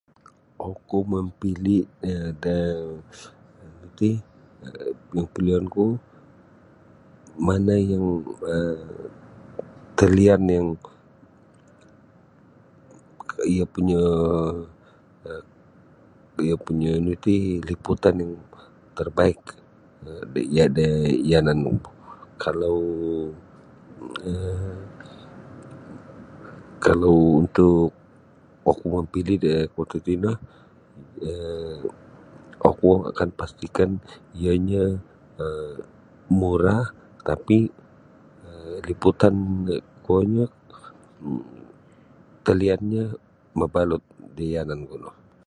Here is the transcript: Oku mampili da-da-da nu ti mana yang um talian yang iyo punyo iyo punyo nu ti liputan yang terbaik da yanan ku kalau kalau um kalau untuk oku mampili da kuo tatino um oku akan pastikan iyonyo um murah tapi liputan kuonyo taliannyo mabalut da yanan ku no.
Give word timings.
Oku 0.69 0.97
mampili 1.11 1.77
da-da-da 2.01 3.97
nu 3.97 3.97
ti 3.97 4.09
mana 7.47 7.75
yang 7.91 8.07
um 8.53 8.85
talian 9.97 10.43
yang 10.55 10.69
iyo 13.53 13.65
punyo 13.73 14.03
iyo 16.45 16.55
punyo 16.65 16.91
nu 17.05 17.11
ti 17.25 17.35
liputan 17.67 18.15
yang 18.21 18.33
terbaik 18.97 19.41
da 20.33 20.39
yanan 21.31 21.59
ku 21.85 21.91
kalau 22.43 22.77
kalau 22.85 22.85
um 24.29 24.75
kalau 26.85 27.17
untuk 27.45 27.89
oku 28.69 28.85
mampili 28.95 29.35
da 29.43 29.53
kuo 29.73 29.83
tatino 29.91 30.31
um 31.27 31.79
oku 32.69 32.87
akan 33.09 33.29
pastikan 33.39 33.91
iyonyo 34.41 34.83
um 35.43 35.75
murah 36.39 36.85
tapi 37.27 37.57
liputan 38.87 39.35
kuonyo 40.05 40.45
taliannyo 42.45 43.03
mabalut 43.57 44.01
da 44.37 44.41
yanan 44.55 44.81
ku 44.89 44.95
no. 45.03 45.11